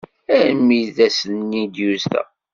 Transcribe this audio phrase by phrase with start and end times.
[0.37, 2.21] Armi d ass-nni i d-yusa.